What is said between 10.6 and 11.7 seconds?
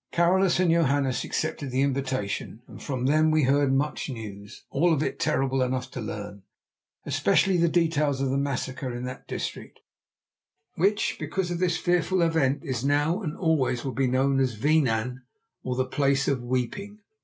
which, because of